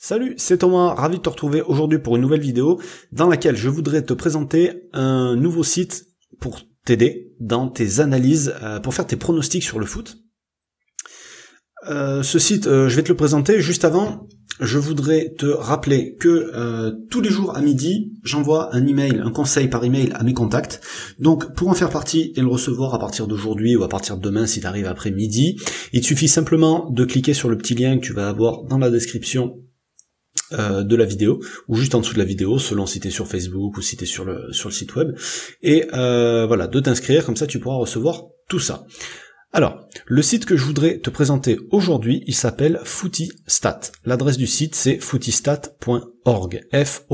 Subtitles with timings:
[0.00, 3.68] Salut, c'est Thomas, ravi de te retrouver aujourd'hui pour une nouvelle vidéo dans laquelle je
[3.68, 6.06] voudrais te présenter un nouveau site
[6.38, 10.18] pour t'aider dans tes analyses, euh, pour faire tes pronostics sur le foot.
[11.90, 13.60] Euh, ce site, euh, je vais te le présenter.
[13.60, 14.28] Juste avant,
[14.60, 19.66] je voudrais te rappeler que tous les jours à midi, j'envoie un email, un conseil
[19.66, 20.80] par email à mes contacts.
[21.18, 24.22] Donc pour en faire partie et le recevoir à partir d'aujourd'hui ou à partir de
[24.22, 25.60] demain si tu après midi,
[25.92, 28.78] il te suffit simplement de cliquer sur le petit lien que tu vas avoir dans
[28.78, 29.56] la description
[30.52, 33.26] euh, de la vidéo ou juste en dessous de la vidéo selon si t'es sur
[33.26, 35.14] Facebook ou si t'es sur le sur le site web
[35.62, 38.86] et euh, voilà de t'inscrire comme ça tu pourras recevoir tout ça.
[39.52, 43.80] Alors, le site que je voudrais te présenter aujourd'hui, il s'appelle Footystat.
[44.04, 46.60] L'adresse du site c'est footystat.org.
[46.72, 47.04] F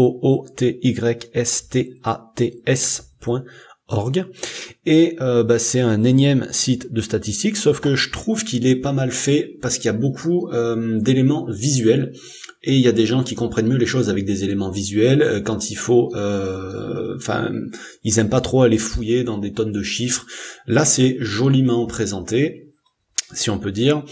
[4.87, 8.77] Et euh, bah, c'est un énième site de statistiques sauf que je trouve qu'il est
[8.77, 10.48] pas mal fait parce qu'il y a beaucoup
[11.01, 12.12] d'éléments visuels.
[12.66, 15.23] Et il y a des gens qui comprennent mieux les choses avec des éléments visuels
[15.23, 17.52] euh, quand il faut euh, enfin
[18.02, 20.26] ils aiment pas trop aller fouiller dans des tonnes de chiffres.
[20.66, 22.73] Là c'est joliment présenté
[23.32, 24.02] si on peut dire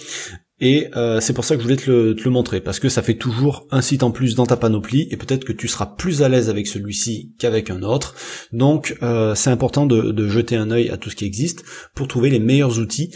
[0.62, 3.18] et euh, c'est pour ça que je voulais te le, montrer, parce que ça fait
[3.18, 6.30] toujours un site en plus dans ta panoplie, et peut-être que tu seras plus à
[6.30, 8.14] l'aise avec celui-ci qu'avec un autre.
[8.52, 8.96] Donc
[9.34, 12.38] c'est important de, de, jeter un œil à tout ce qui existe pour trouver les
[12.38, 13.10] meilleurs outils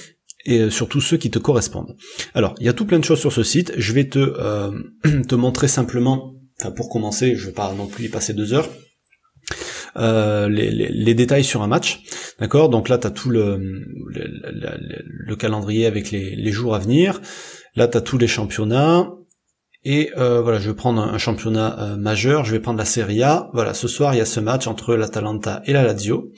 [0.47, 1.97] et euh, surtout ceux qui te correspondent.
[2.35, 4.71] Alors, il y a tout plein de choses sur ce site, je vais te, euh,
[5.29, 8.71] te montrer simplement, enfin pour commencer, je vais pas non plus y passer deux heures,
[9.97, 12.03] euh, les, les, détails sur un match,
[12.39, 12.69] d'accord?
[12.69, 13.59] Donc là, tu as tout le,
[14.09, 17.21] le, calendrier avec les, les, jours à venir,
[17.75, 19.11] là, tu as tous les championnats,
[19.85, 23.51] et euh, voilà, je vais prendre un, championnat majeur, je vais prendre la Serie A,
[23.53, 26.33] voilà, ce soir, il y a ce match entre l'Atalanta et la Lazio,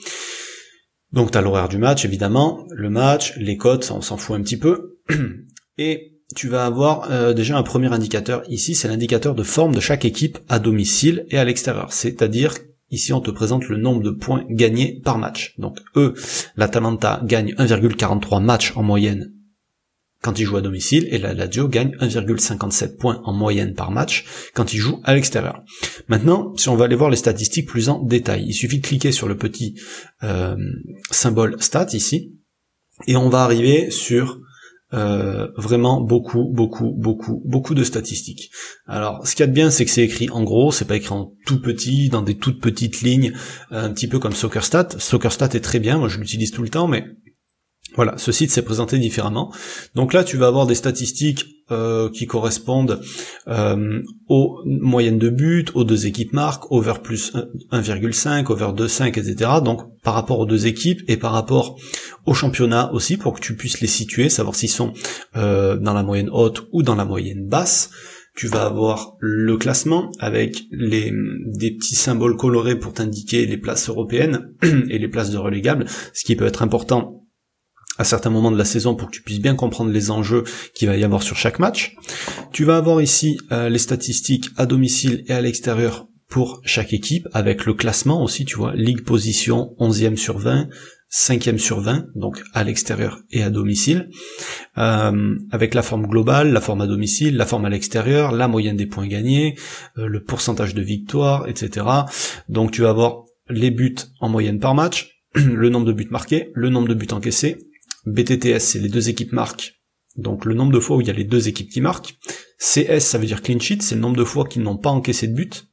[1.12, 4.42] donc tu as l'horaire du match, évidemment, le match, les cotes, on s'en fout un
[4.42, 4.98] petit peu.
[5.78, 9.80] Et tu vas avoir euh, déjà un premier indicateur ici, c'est l'indicateur de forme de
[9.80, 11.92] chaque équipe à domicile et à l'extérieur.
[11.92, 12.54] C'est-à-dire
[12.90, 15.54] Ici, on te présente le nombre de points gagnés par match.
[15.58, 16.14] Donc, eux,
[16.56, 19.32] l'Atalanta gagne 1,43 matchs en moyenne
[20.22, 24.24] quand il joue à domicile, et la Lazio gagne 1,57 points en moyenne par match
[24.52, 25.62] quand il joue à l'extérieur.
[26.08, 29.12] Maintenant, si on va aller voir les statistiques plus en détail, il suffit de cliquer
[29.12, 29.76] sur le petit
[30.24, 30.56] euh,
[31.10, 32.34] symbole stat ici,
[33.06, 34.40] et on va arriver sur
[34.94, 38.50] euh, vraiment beaucoup, beaucoup, beaucoup, beaucoup de statistiques.
[38.86, 40.96] Alors, ce qu'il y a de bien, c'est que c'est écrit en gros, c'est pas
[40.96, 43.32] écrit en tout petit, dans des toutes petites lignes,
[43.70, 44.88] un petit peu comme SoccerStat.
[44.98, 47.04] SoccerStat est très bien, moi je l'utilise tout le temps, mais
[47.94, 49.52] voilà, ce site s'est présenté différemment.
[49.94, 53.00] Donc là, tu vas avoir des statistiques euh, qui correspondent
[53.46, 57.34] euh, aux moyennes de but, aux deux équipes marques, over plus
[57.72, 59.50] 1,5, over 2,5, etc.
[59.62, 61.78] Donc par rapport aux deux équipes et par rapport
[62.24, 64.92] au championnat aussi, pour que tu puisses les situer, savoir s'ils sont
[65.36, 67.90] euh, dans la moyenne haute ou dans la moyenne basse
[68.34, 71.12] tu vas avoir le classement avec les,
[71.44, 76.22] des petits symboles colorés pour t'indiquer les places européennes et les places de relégables, ce
[76.24, 77.24] qui peut être important
[77.98, 80.44] à certains moments de la saison pour que tu puisses bien comprendre les enjeux
[80.74, 81.96] qu'il va y avoir sur chaque match.
[82.52, 87.26] Tu vas avoir ici euh, les statistiques à domicile et à l'extérieur pour chaque équipe,
[87.32, 90.68] avec le classement aussi, tu vois, ligue position 11e sur 20,
[91.10, 94.10] 5e sur 20, donc à l'extérieur et à domicile,
[94.76, 98.76] euh, avec la forme globale, la forme à domicile, la forme à l'extérieur, la moyenne
[98.76, 99.56] des points gagnés,
[99.96, 101.86] euh, le pourcentage de victoire, etc.
[102.50, 106.50] Donc tu vas avoir les buts en moyenne par match, le nombre de buts marqués,
[106.54, 107.56] le nombre de buts encaissés,
[108.06, 109.74] BTTS, c'est les deux équipes marquent,
[110.16, 112.18] donc le nombre de fois où il y a les deux équipes qui marquent.
[112.58, 115.28] CS, ça veut dire clean sheet, c'est le nombre de fois qu'ils n'ont pas encaissé
[115.28, 115.66] de but.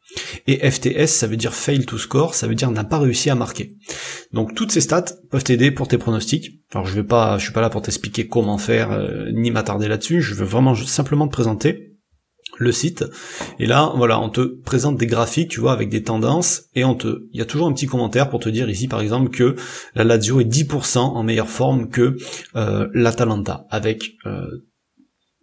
[0.48, 3.36] Et FTS, ça veut dire fail to score, ça veut dire n'a pas réussi à
[3.36, 3.76] marquer.
[4.34, 6.62] Donc toutes ces stats peuvent t'aider pour tes pronostics.
[6.72, 9.88] Alors je vais pas, je suis pas là pour t'expliquer comment faire, euh, ni m'attarder
[9.88, 10.22] là-dessus.
[10.22, 11.95] Je veux vraiment simplement te présenter
[12.58, 13.06] le site.
[13.60, 16.96] Et là, voilà, on te présente des graphiques, tu vois, avec des tendances, et on
[16.96, 19.56] te, il y a toujours un petit commentaire pour te dire ici, par exemple, que
[19.96, 22.18] la Lazio est 10% en meilleure forme que
[22.56, 24.46] euh, l'Atalanta, avec euh,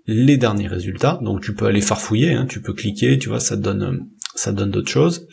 [0.06, 1.19] les derniers résultats.
[1.23, 4.53] Donc tu peux aller farfouiller, hein, tu peux cliquer, tu vois, ça te donne, ça
[4.53, 5.26] donne d'autres choses.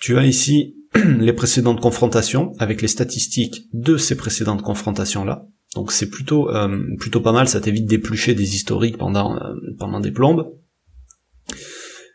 [0.00, 0.76] Tu as ici
[1.18, 5.46] les précédentes confrontations avec les statistiques de ces précédentes confrontations là.
[5.74, 10.00] Donc c'est plutôt euh, plutôt pas mal, ça t'évite d'éplucher des historiques pendant euh, pendant
[10.00, 10.52] des plombes.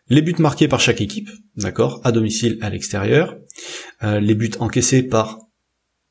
[0.10, 3.36] Les buts marqués par chaque équipe, d'accord, à domicile, à l'extérieur.
[4.04, 5.38] Euh, les buts encaissés par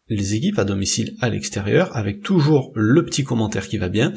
[0.09, 4.13] les équipes à domicile, à l'extérieur, avec toujours le petit commentaire qui va bien.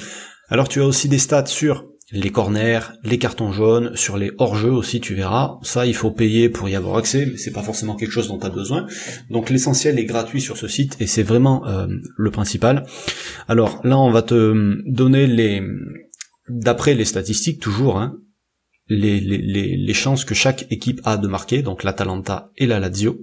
[0.50, 4.72] Alors tu as aussi des stats sur les corners, les cartons jaunes, sur les hors-jeux
[4.72, 5.58] aussi, tu verras.
[5.64, 8.38] Ça, il faut payer pour y avoir accès, mais c'est pas forcément quelque chose dont
[8.38, 8.86] tu as besoin.
[9.30, 11.88] Donc l'essentiel est gratuit sur ce site et c'est vraiment euh,
[12.18, 12.86] le principal.
[13.48, 14.54] Alors là, on va te
[14.86, 15.64] donner les,
[16.50, 18.18] d'après les statistiques toujours, hein,
[18.92, 23.20] les, chances que chaque équipe a de marquer, donc l'Atalanta et la Lazio.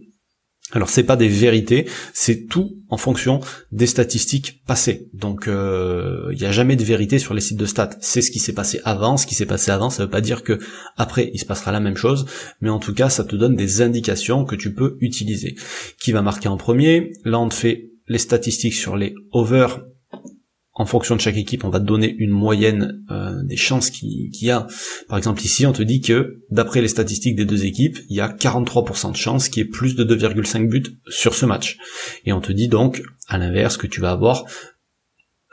[0.73, 3.41] Alors c'est pas des vérités, c'est tout en fonction
[3.73, 5.09] des statistiques passées.
[5.15, 7.97] Donc il euh, n'y a jamais de vérité sur les sites de stats.
[8.01, 9.17] C'est ce qui s'est passé avant.
[9.17, 10.59] Ce qui s'est passé avant, ça veut pas dire que
[10.99, 12.27] après il se passera la même chose,
[12.61, 15.55] mais en tout cas ça te donne des indications que tu peux utiliser.
[15.99, 17.13] Qui va marquer en premier?
[17.25, 19.69] Là on te fait les statistiques sur les over
[20.79, 24.31] en fonction de chaque équipe, on va te donner une moyenne euh, des chances qu'il
[24.41, 24.69] y a.
[25.09, 28.21] Par exemple ici, on te dit que d'après les statistiques des deux équipes, il y
[28.21, 31.79] a 43% de chances qu'il y ait plus de 2,5 buts sur ce match.
[32.25, 34.45] Et on te dit donc, à l'inverse, que tu vas avoir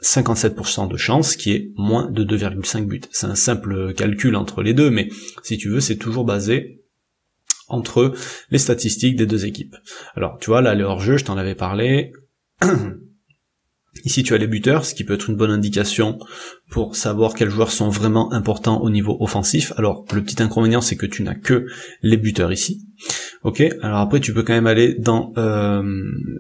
[0.03, 3.01] 57% de chances qui est moins de 2,5 buts.
[3.11, 5.09] C'est un simple calcul entre les deux, mais
[5.41, 6.83] si tu veux, c'est toujours basé
[7.67, 8.13] entre
[8.51, 9.75] les statistiques des deux équipes.
[10.13, 12.13] Alors, tu vois, là, les hors-jeu, je t'en avais parlé.
[14.03, 16.19] Ici, tu as les buteurs, ce qui peut être une bonne indication
[16.69, 19.73] pour savoir quels joueurs sont vraiment importants au niveau offensif.
[19.77, 21.65] Alors, le petit inconvénient, c'est que tu n'as que
[22.01, 22.85] les buteurs ici.
[23.43, 23.63] Ok.
[23.81, 25.83] Alors après, tu peux quand même aller dans euh,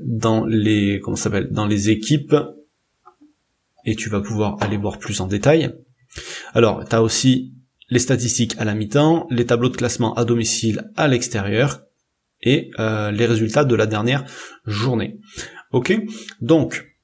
[0.03, 2.35] dans les comment s'appelle dans les équipes
[3.85, 5.73] et tu vas pouvoir aller voir plus en détail.
[6.53, 7.53] Alors, tu as aussi
[7.89, 11.81] les statistiques à la mi-temps, les tableaux de classement à domicile, à l'extérieur
[12.41, 14.25] et euh, les résultats de la dernière
[14.65, 15.19] journée.
[15.71, 15.95] Ok.
[16.41, 16.94] Donc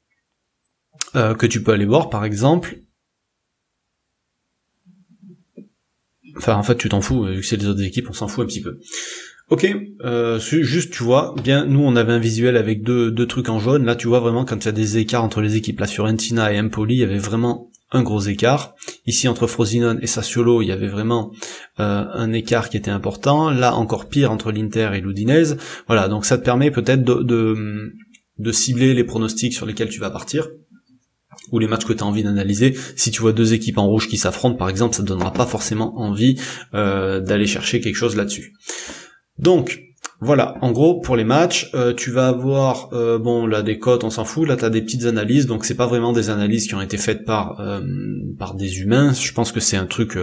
[1.15, 2.79] euh, que tu peux aller voir par exemple.
[6.37, 8.43] Enfin en fait tu t'en fous, vu que c'est les autres équipes, on s'en fout
[8.43, 8.79] un petit peu.
[9.49, 9.67] Ok,
[10.05, 13.59] euh, juste tu vois, bien nous on avait un visuel avec deux, deux trucs en
[13.59, 15.87] jaune, là tu vois vraiment quand il y a des écarts entre les équipes, la
[15.87, 18.75] Fiorentina et Empoli, il y avait vraiment un gros écart.
[19.05, 21.31] Ici entre Frosinone et Sassuolo, il y avait vraiment
[21.79, 23.49] euh, un écart qui était important.
[23.49, 25.57] Là encore pire entre l'Inter et l'Udinese.
[25.87, 27.93] Voilà, donc ça te permet peut-être de,
[28.37, 30.47] de cibler les pronostics sur lesquels tu vas partir
[31.51, 32.75] ou les matchs que tu as envie d'analyser.
[32.95, 35.45] Si tu vois deux équipes en rouge qui s'affrontent, par exemple, ça te donnera pas
[35.45, 36.39] forcément envie
[36.73, 38.53] euh, d'aller chercher quelque chose là-dessus.
[39.37, 39.81] Donc,
[40.19, 44.03] voilà, en gros pour les matchs, euh, tu vas avoir euh, bon là des cotes,
[44.03, 44.47] on s'en fout.
[44.47, 46.97] Là tu as des petites analyses, donc c'est pas vraiment des analyses qui ont été
[46.97, 47.59] faites par
[48.37, 49.13] par des humains.
[49.13, 50.17] Je pense que c'est un truc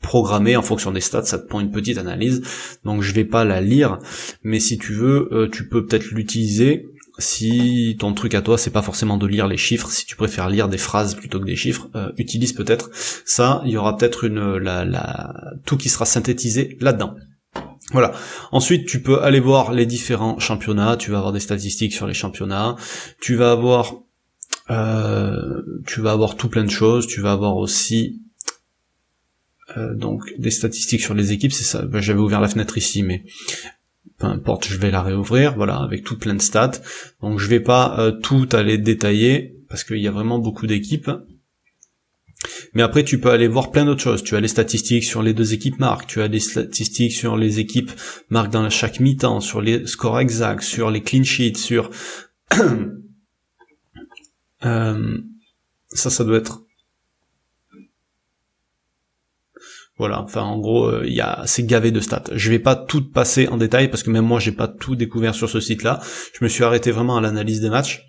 [0.00, 1.24] programmé en fonction des stats.
[1.24, 2.42] Ça te prend une petite analyse,
[2.84, 3.98] donc je vais pas la lire.
[4.42, 6.86] Mais si tu veux, tu peux peut-être l'utiliser
[7.18, 10.48] si ton truc à toi c'est pas forcément de lire les chiffres, si tu préfères
[10.48, 12.90] lire des phrases plutôt que des chiffres, euh, utilise peut-être
[13.24, 13.62] ça.
[13.64, 17.14] Il y aura peut-être une la, la tout qui sera synthétisé là-dedans.
[17.90, 18.12] Voilà.
[18.52, 20.96] Ensuite, tu peux aller voir les différents championnats.
[20.96, 22.76] Tu vas avoir des statistiques sur les championnats.
[23.20, 23.94] Tu vas avoir
[24.70, 27.06] euh, tu vas avoir tout plein de choses.
[27.06, 28.22] Tu vas avoir aussi
[29.76, 31.52] euh, donc des statistiques sur les équipes.
[31.52, 31.82] C'est ça.
[31.82, 33.24] Ben, j'avais ouvert la fenêtre ici, mais
[34.22, 36.80] peu importe, je vais la réouvrir, voilà, avec tout plein de stats.
[37.22, 41.10] Donc je vais pas euh, tout aller détailler parce qu'il y a vraiment beaucoup d'équipes.
[42.72, 44.22] Mais après, tu peux aller voir plein d'autres choses.
[44.22, 47.58] Tu as les statistiques sur les deux équipes marques, tu as des statistiques sur les
[47.58, 47.90] équipes
[48.30, 51.90] marques dans chaque mi-temps, sur les scores exacts, sur les clean sheets, sur...
[54.64, 55.18] euh,
[55.88, 56.62] ça, ça doit être
[59.98, 62.24] Voilà, enfin en gros, euh, il y a c'est gavé de stats.
[62.32, 65.34] Je vais pas tout passer en détail parce que même moi j'ai pas tout découvert
[65.34, 66.00] sur ce site-là.
[66.32, 68.02] Je me suis arrêté vraiment à l'analyse des matchs.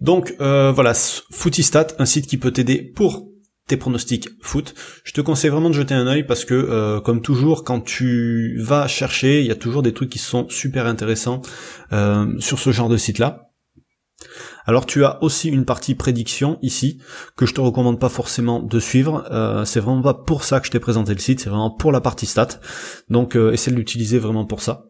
[0.00, 0.92] Donc euh, voilà,
[1.30, 3.28] Footistat, un site qui peut t'aider pour
[3.66, 4.74] tes pronostics foot.
[5.04, 8.58] Je te conseille vraiment de jeter un œil parce que, euh, comme toujours, quand tu
[8.60, 11.40] vas chercher, il y a toujours des trucs qui sont super intéressants
[12.40, 13.48] sur ce genre de site-là.
[14.66, 16.98] Alors tu as aussi une partie prédiction ici
[17.36, 19.26] que je te recommande pas forcément de suivre.
[19.30, 21.92] Euh, c'est vraiment pas pour ça que je t'ai présenté le site, c'est vraiment pour
[21.92, 22.48] la partie stat.
[23.08, 24.86] Donc euh, essaie de l'utiliser vraiment pour ça.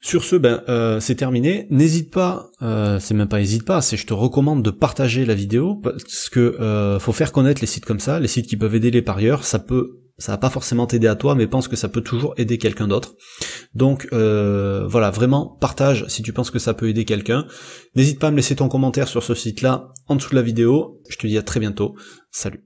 [0.00, 1.66] Sur ce, ben euh, c'est terminé.
[1.70, 5.74] N'hésite pas, c'est même pas hésite pas, c'est je te recommande de partager la vidéo
[5.74, 9.02] parce que faut faire connaître les sites comme ça, les sites qui peuvent aider les
[9.02, 9.42] parieurs.
[9.44, 12.34] Ça peut ça va pas forcément t'aider à toi, mais pense que ça peut toujours
[12.36, 13.14] aider quelqu'un d'autre.
[13.74, 17.46] Donc euh, voilà, vraiment partage si tu penses que ça peut aider quelqu'un.
[17.94, 21.02] N'hésite pas à me laisser ton commentaire sur ce site-là en dessous de la vidéo.
[21.08, 21.94] Je te dis à très bientôt.
[22.30, 22.64] Salut.